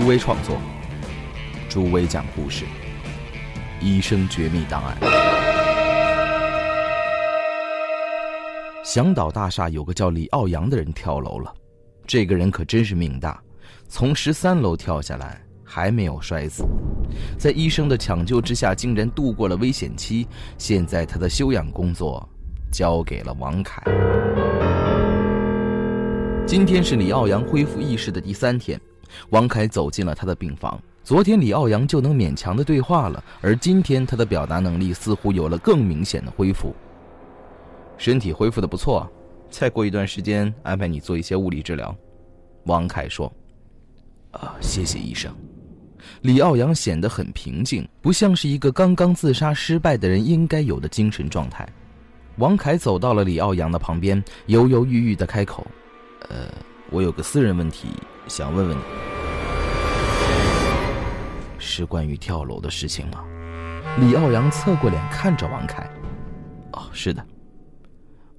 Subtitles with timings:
[0.00, 0.56] 朱威创作，
[1.68, 2.64] 朱威讲故事，
[3.82, 4.96] 《医生绝密档案》。
[8.82, 11.52] 祥岛大厦有个叫李奥阳的人跳楼了，
[12.06, 13.42] 这个人可真是命大，
[13.88, 16.64] 从十三楼跳下来还没有摔死，
[17.36, 20.26] 在医生的抢救之下竟然度过了危险期。
[20.56, 22.26] 现在他的休养工作
[22.72, 23.82] 交给了王凯。
[26.46, 28.80] 今天是李奥阳恢复意识的第三天。
[29.30, 30.80] 王凯走进了他的病房。
[31.02, 36.74] 昨天李奥阳就能勉强的对话了，而今天他的表达能力似乎有了更明显的恢复。
[37.96, 39.10] 身体恢复的不错，
[39.50, 41.94] 再过一段时间安排你做一些物理治疗。
[42.64, 43.32] 王凯说
[44.30, 45.34] ：“啊，谢谢医生。”
[46.22, 51.66] 李奥阳显得很平静，不像是一个刚刚自杀失败的人应该有的精神状态。
[52.36, 55.66] 王凯走到了李奥阳的旁边，犹犹豫豫的开口
[56.28, 56.46] ：“呃，
[56.90, 57.88] 我有个私人问题。”
[58.26, 58.82] 想问问你，
[61.58, 63.24] 是关于跳楼的事情吗？
[63.98, 65.90] 李奥阳侧过脸看着王凯。
[66.72, 67.26] 哦，是的。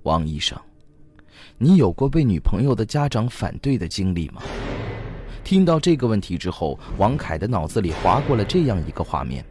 [0.03, 0.57] 王医生，
[1.57, 4.41] 你有过被女朋友的家长反对的经历吗？
[5.43, 9.43] 听到这个问题之后，王凯的脑子里划过了这样一个画面，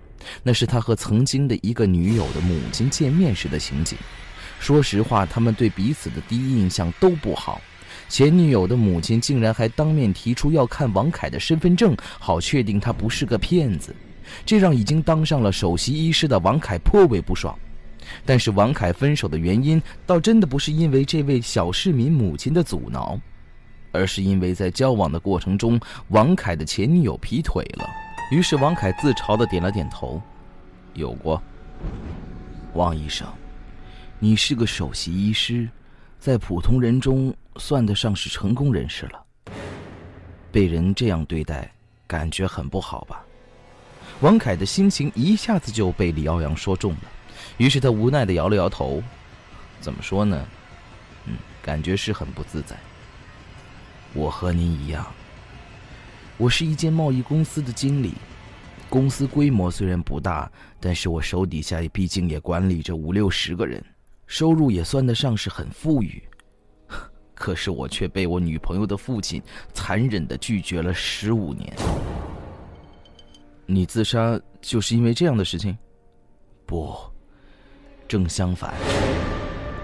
[0.43, 3.99] 那是他和曾经的一个女友的母亲见面时的情景。
[4.59, 7.61] 说实话，他们对彼此的第一印象都不好。
[8.11, 13.95] 前女友的母亲竟然还当面提出要看王凯的身份证，好确定他不是个骗子，
[14.45, 17.57] 这让已经当上了首席医师的王凯颇为不爽。
[18.27, 23.17] 但是王凯分手的原因，倒真的不是因为这位小市民母亲的阻挠，
[23.93, 27.89] 而是因为在交往的过程中，王凯的前女友劈腿了。
[28.33, 30.21] 于是王凯自嘲的点了点头
[30.95, 31.41] ：“有过。”
[32.75, 33.29] 王医生，
[34.19, 35.69] 你是个首席医师。
[36.21, 39.25] 在普通人中算得上是成功人士了。
[40.53, 41.73] 被人这样对待，
[42.07, 43.25] 感觉很不好吧？
[44.21, 47.01] 王凯的心情一下子就被李奥阳说中了，
[47.57, 49.03] 于是他无奈的摇了摇头。
[49.81, 50.47] 怎么说呢？
[51.25, 52.77] 嗯，感觉是很不自在。
[54.13, 55.07] 我和您一样，
[56.37, 58.13] 我是一间贸易公司的经理，
[58.91, 63.83] 公司规模虽然不大，但是我手底下毕竟也管理着五六十个人。
[64.31, 66.23] 收入也算得上是很富裕，
[67.35, 69.43] 可是我却被我女朋友的父亲
[69.75, 71.75] 残忍的拒绝了十五年。
[73.67, 75.77] 你自杀就是因为这样的事情？
[76.65, 76.97] 不，
[78.07, 78.73] 正相反，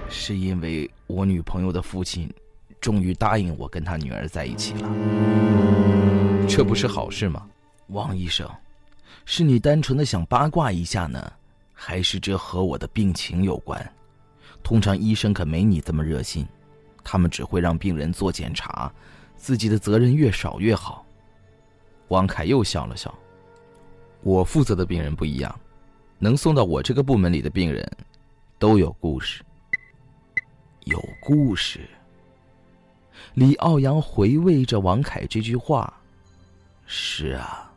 [0.08, 2.32] 是因为我女朋友的父亲
[2.80, 4.88] 终于答应我跟他女儿在一起了。
[6.48, 7.48] 这不是好事吗？
[7.88, 8.48] 王医生，
[9.24, 11.32] 是你单纯的想八卦一下呢，
[11.72, 13.92] 还是这和我的病情有关？
[14.66, 16.44] 通常医生可没你这么热心，
[17.04, 18.92] 他们只会让病人做检查，
[19.36, 21.06] 自己的责任越少越好。
[22.08, 23.16] 王凯又笑了笑。
[24.22, 25.56] 我负责的病人不一样，
[26.18, 27.88] 能送到我这个部门里的病人，
[28.58, 29.40] 都有故事。
[30.80, 31.88] 有故事。
[33.34, 35.96] 李奥阳回味着王凯这句话。
[36.86, 37.72] 是啊，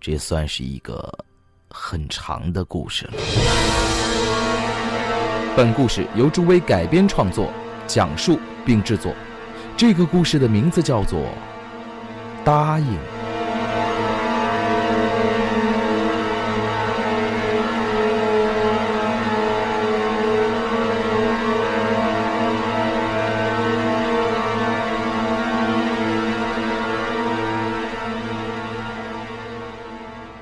[0.00, 1.16] 这算是一个
[1.70, 4.07] 很长的故事了。
[5.58, 7.52] 本故事由朱威改编创作、
[7.84, 9.12] 讲述并制作。
[9.76, 11.18] 这个故事的名字叫做
[12.44, 12.86] 《答应》。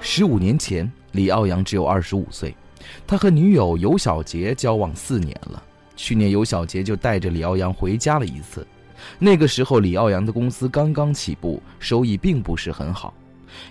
[0.02, 2.54] 十五年前，李奥阳只有二十五岁。
[3.04, 5.60] 他和女友尤小杰交往四年了。
[5.96, 8.66] 去年尤小杰就带着李奥阳回家了一次。
[9.18, 13.12] 那个时候，李奥阳的公司刚刚起步，收益并不是很好。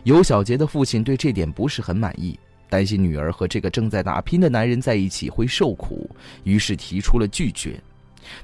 [0.04, 2.40] 尤小杰的父亲对这点不是很满意，
[2.70, 6.10] 担心女儿和这个正在打拼的男人在一起会受苦，
[6.44, 7.80] 于是提出了拒绝。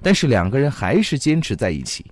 [0.01, 2.05] 但是两个人还是坚持在一起。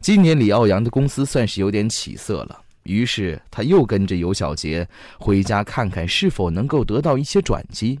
[0.00, 2.62] 今年李奥阳的公司算是有点起色了。
[2.86, 4.88] 于是他又跟着尤小杰
[5.18, 8.00] 回家看看是否能够得到一些转机，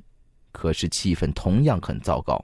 [0.52, 2.42] 可是气氛同样很糟糕。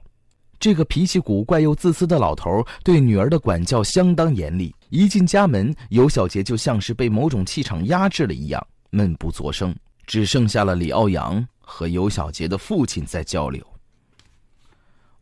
[0.59, 4.73] 这个脾气古怪又自私的老头对女儿的管教相当严厉。
[4.89, 9.75] 一进家门，尤小杰就像是被某种气场压制了一样，闷不作声。
[10.05, 13.65] 只剩下了李奥阳和尤小杰的父亲在交流。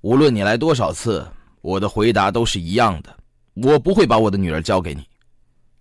[0.01, 1.27] 无论你来多少次，
[1.62, 3.15] 我的回答都是一样的：
[3.53, 5.03] 我不会把我的女儿交给你。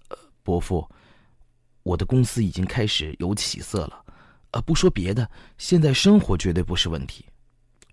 [0.09, 0.87] 呃，伯父，
[1.83, 4.05] 我的公司已经开始有起色了。
[4.53, 5.29] 呃，不说别的，
[5.59, 7.25] 现在生活绝对不是问题。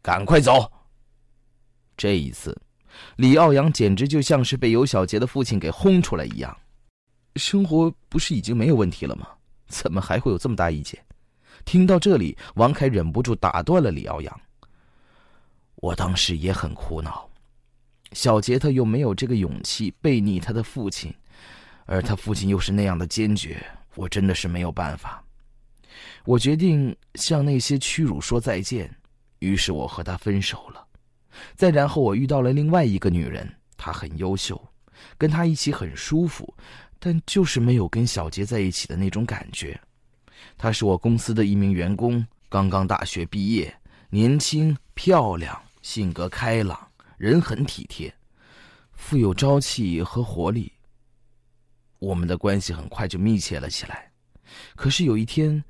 [0.01, 0.71] 赶快走！
[1.95, 2.59] 这一次，
[3.17, 6.57] 李奥阳简直就像是被尤小杰的父亲给轰出来一样。
[7.35, 9.27] 生活不是已经没有问题了吗？
[9.67, 10.99] 怎么还会有这么大意见？
[11.65, 14.41] 听到这里，王凯忍不住打断了李奥阳。
[15.75, 17.29] 我当时也很苦恼，
[18.13, 21.13] 小杰他又没有这个勇气背逆他的父亲，
[21.87, 25.23] 而他父亲又是那样的坚决，我真的是没有办法。
[26.25, 28.93] 我决定向那些屈辱说再见，
[29.39, 30.85] 于是我和他分手了。
[31.55, 34.61] 再然后，我遇到了另外一个女人，她很优秀，
[35.17, 36.53] 跟她一起很舒服。
[36.99, 39.79] 但就是没有跟小杰在一起的那种感觉。
[40.57, 43.73] 她是我公司的一名员工，刚刚大学毕业，
[44.09, 48.13] 年轻漂亮，性格开朗，人很体贴，
[48.93, 50.71] 富有朝气和活力。
[51.99, 54.11] 我们的关系很快就密切了起来。
[54.75, 55.63] 可是有一天，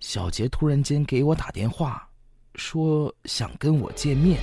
[0.00, 2.08] 小杰突然间给我打电话，
[2.54, 4.40] 说想跟我见面。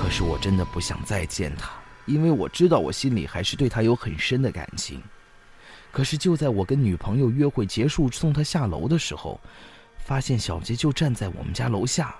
[0.00, 1.70] 可是我真的不想再见他。
[2.06, 5.00] 因为我知道我心里还是对他有很深的感情，
[5.92, 9.38] 可是就在我跟女朋友约会结束送她下楼的时候，
[9.98, 12.16] 发现小杰就站在我们家楼下，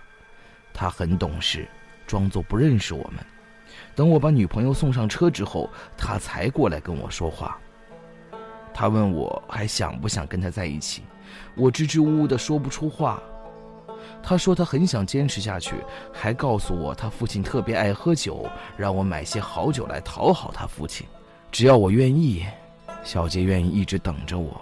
[0.72, 1.66] 他很懂事，
[2.06, 3.24] 装作不认识我们。
[3.96, 7.58] 等我把女朋友送上车之后，他才过来跟我说话。
[8.72, 11.02] 他问我还想不想跟他在一起，
[11.54, 13.22] 我支支吾吾的说不出话。
[14.22, 15.76] 他说他很想坚持下去，
[16.12, 18.46] 还告诉我他父亲特别爱喝酒，
[18.76, 21.06] 让我买些好酒来讨好他父亲。
[21.50, 22.44] 只要我愿意，
[23.02, 24.60] 小杰愿意一直等着我。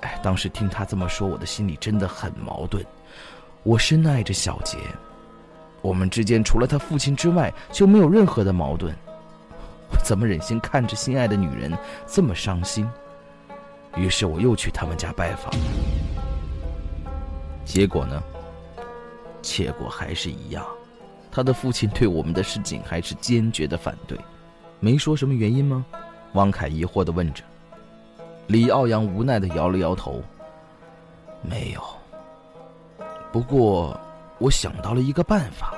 [0.00, 2.84] 哎，当时听他这么说，我的心里真的很矛盾。
[3.62, 4.78] 我深爱着小杰，
[5.82, 8.94] 我们之间除了他父亲之外就没有任何的矛盾。
[9.90, 11.76] 我怎么忍心看着心爱的女人
[12.06, 12.88] 这么伤心？
[13.96, 15.52] 于是我又去他们家拜访。
[17.64, 18.22] 结果呢？
[19.42, 20.64] 结果还是一样，
[21.30, 24.18] 他的父亲对我们的事情还是坚决的反对，
[24.80, 25.84] 没说什么原因吗？
[26.32, 27.42] 王凯疑惑的问着。
[28.46, 30.22] 李奥阳无奈的摇了摇头，
[31.42, 31.82] 没有。
[33.32, 33.98] 不过，
[34.38, 35.74] 我想到了一个办法。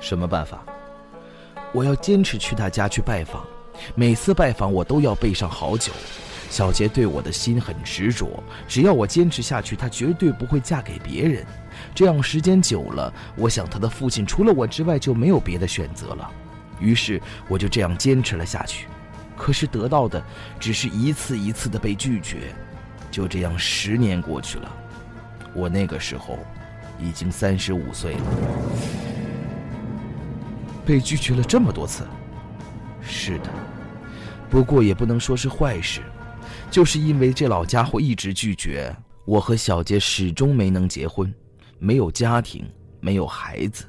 [0.00, 0.62] 什么办法？
[1.72, 3.42] 我要坚持去他家去拜访，
[3.94, 5.92] 每次拜访我都要备上好酒。
[6.50, 11.44] 小杰对我的心很执着，只要我坚持下去，他绝对不会嫁给别人。
[11.94, 16.30] 这样时间久了，我想他的父亲除了我之外就没有别的选择了。
[16.78, 18.86] 于是我就这样坚持了下去，
[19.36, 20.22] 可是得到的
[20.60, 22.52] 只是一次一次的被拒绝。
[23.10, 24.70] 就这样，十年过去了，
[25.54, 26.38] 我那个时候
[26.98, 28.24] 已经三十五岁了，
[30.84, 32.04] 被拒绝了这么多次。
[33.02, 33.50] 是的，
[34.50, 36.00] 不过也不能说是坏事。
[36.70, 38.94] 就是因为这老家伙一直拒绝
[39.24, 41.32] 我，和小杰始终没能结婚，
[41.78, 42.64] 没有家庭，
[43.00, 43.84] 没有孩子，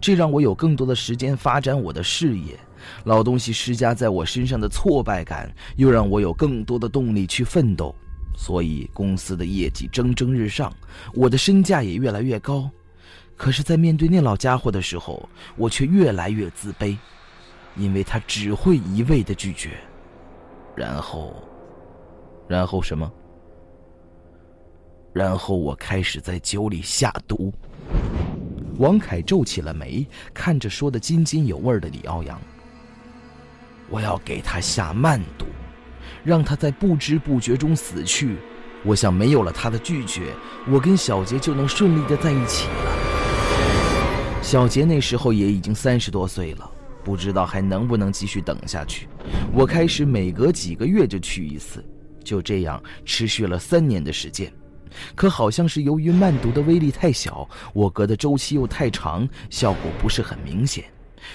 [0.00, 2.58] 这让我有更多的时间发展我的事业。
[3.04, 7.94] 老东西施加在我身上的挫败感，又让我有更多的动力去奋斗。
[8.34, 10.74] 所以公司的业绩蒸蒸日上，
[11.14, 12.68] 我的身价也越来越高。
[13.36, 16.96] 可是，在面对那老家伙的时候，我却越来越自卑，
[17.76, 19.70] 因为他只会一味的拒绝，
[20.74, 21.51] 然后。
[22.52, 23.10] 然后什么？
[25.10, 27.50] 然后我开始在酒里下毒。
[28.76, 32.38] 王凯皱起了眉，看着说的津津有味的李奥阳
[33.88, 35.46] ：“我要给他下慢毒，
[36.22, 38.36] 让他在不知不觉中死去。
[38.84, 40.34] 我想没有了他的拒绝，
[40.70, 44.42] 我跟小杰就能顺利的在一起了。
[44.42, 46.70] 小杰那时候也已经三十多岁了，
[47.02, 49.08] 不知道还能不能继续等下去。
[49.54, 51.82] 我开始每隔几个月就去一次。”
[52.22, 54.52] 就这样持续了三年的时间，
[55.14, 60.84] 可好像是由于慢毒的威力太小，我隔的周期又太长，效果不是很明显。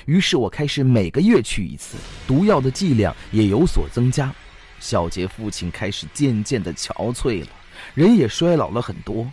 [0.06, 4.34] 于是我开始每个月去一次，毒药的剂量也有所增加。
[4.79, 7.48] 小杰父亲开始渐渐的憔悴了，
[7.96, 9.25] 人也衰老了很多。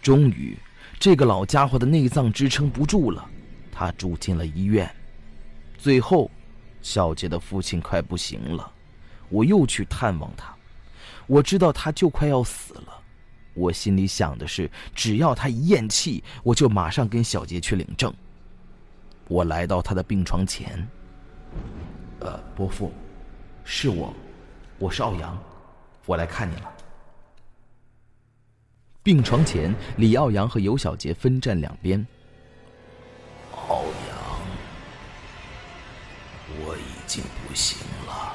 [0.00, 0.56] 终于，
[0.98, 3.28] 这个老家伙的内脏支撑不住了，
[3.72, 4.88] 他住进了医院。
[5.76, 6.30] 最后，
[6.80, 8.70] 小杰的父亲快不行了，
[9.28, 10.53] 我又去探望他。
[11.26, 13.02] 我知道他就快要死了，
[13.54, 18.12] 我心里想的是，只要他一咽气，我就马上跟小杰去领证。
[19.28, 20.86] 我来到他的病床前。
[22.20, 22.92] 呃，伯父，
[23.64, 24.12] 是我，
[24.78, 25.38] 我是奥阳，
[26.06, 26.70] 我来看你了。
[29.02, 32.06] 病床前，李奥阳和尤小杰分站两边。
[33.68, 34.40] 奥阳，
[36.60, 38.34] 我已经不行了。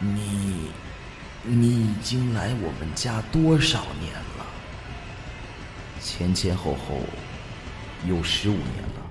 [0.00, 0.47] 你，
[1.48, 4.46] 你已经来我们家多少年了？
[6.00, 7.00] 前前后后
[8.06, 9.10] 有十五年了。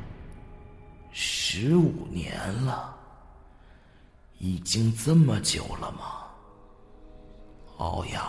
[1.11, 2.95] 十五年了，
[4.37, 6.27] 已经这么久了吗？
[7.77, 8.23] 欧阳，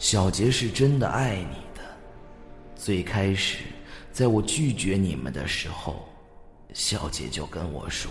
[0.00, 1.82] 小杰是真的爱你的。
[2.74, 3.58] 最开始，
[4.12, 6.08] 在我拒绝你们的时候，
[6.74, 8.10] 小杰就跟我说：“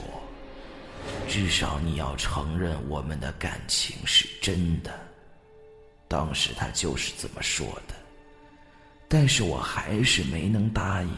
[1.27, 4.91] 至少你要承认我们的感情是真的。”
[6.07, 7.95] 当时他就是这么说的，
[9.07, 11.09] 但是我还是没能答应。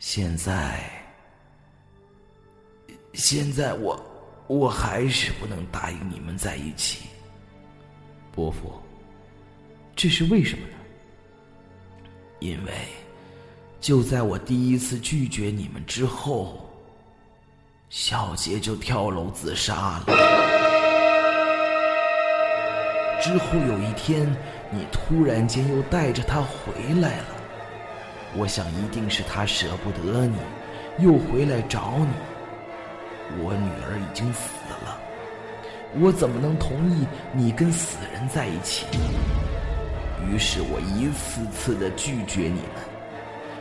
[0.00, 0.80] 现在，
[3.12, 4.04] 现在我
[4.48, 7.06] 我还是不能答应你们在一起，
[8.32, 8.72] 伯父，
[9.94, 10.74] 这是为什么呢？
[12.40, 12.72] 因为
[13.80, 16.65] 就在我第一次拒绝你们之后，
[17.88, 20.06] 小杰就跳楼自杀了。
[23.20, 24.26] 之后有一天，
[24.70, 27.26] 你突然间又带着他回来了。
[28.34, 30.36] 我想一定是他舍不得你，
[30.98, 32.08] 又回来找你。
[33.40, 34.50] 我女儿已经死
[34.84, 34.98] 了，
[36.00, 38.86] 我怎么能同意你跟死人在一起？
[40.28, 42.95] 于是我一次次的拒绝你们，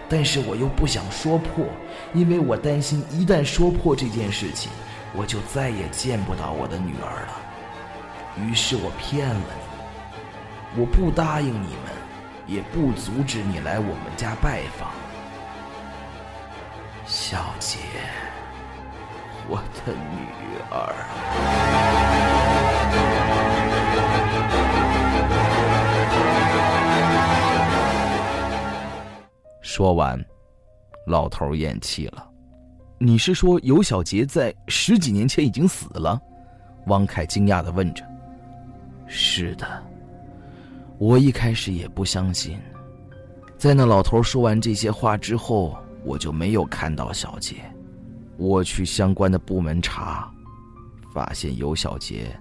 [0.07, 1.65] 但是我又不想说破，
[2.13, 4.71] 因为我担心一旦说破这件事情，
[5.13, 7.41] 我就再也见不到我的女儿了。
[8.43, 9.35] 于是我骗了
[10.75, 11.95] 你，我不答应你们。
[12.47, 14.91] 也不阻止你来我们家拜访，
[17.07, 17.79] 小姐，
[19.49, 20.27] 我的女
[20.69, 22.54] 儿。
[29.75, 30.17] 说完，
[31.05, 32.25] 老头咽气了。
[32.97, 36.17] 你是说尤小杰在十几年前已经死了？
[36.85, 38.01] 王凯惊讶的问着。
[39.05, 39.67] 是的。
[40.97, 42.57] 我一开始也不相信，
[43.57, 47.57] 在那老头说完这些话之后，我就没有看到小杰。
[48.37, 50.31] 我去相关的部门查，
[51.13, 52.33] 发现尤小杰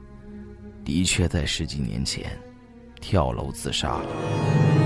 [0.84, 2.30] 的确在十几年前
[3.00, 4.83] 跳楼自杀了。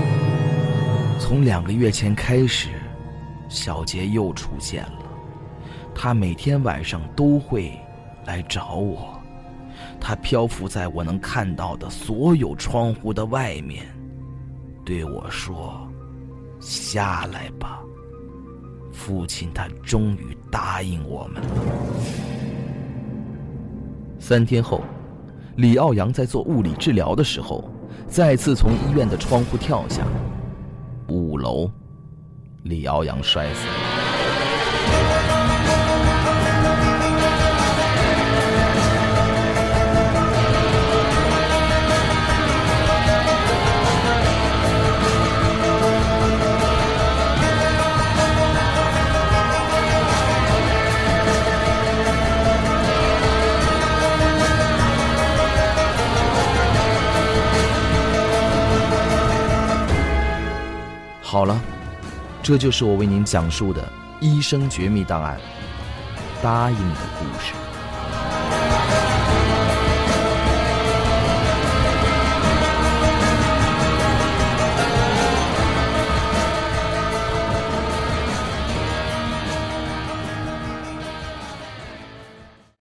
[1.19, 2.69] 从两个月前开始，
[3.49, 5.03] 小杰又出现了，
[5.93, 7.77] 他每天晚上都会
[8.25, 9.19] 来找我。
[9.99, 13.85] 他漂浮在我能看到的所有窗户的外面，
[14.85, 15.87] 对我说
[16.59, 17.81] ：“下来吧，
[18.93, 21.49] 父亲。”他终于答应我们了。
[24.19, 24.81] 三天后，
[25.57, 27.69] 李奥阳在做物理治疗的时候，
[28.07, 30.05] 再次从医院的窗户跳下，
[31.09, 31.71] 五楼，
[32.63, 35.38] 李朝阳摔死了。
[61.31, 61.61] 好了，
[62.41, 63.83] 这就是我为您讲述的
[64.19, 65.37] 《医生绝密档案》
[66.43, 67.53] 答应的故事。